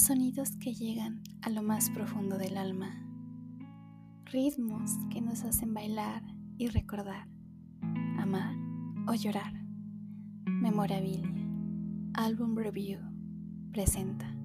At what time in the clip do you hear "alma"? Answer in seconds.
2.56-2.90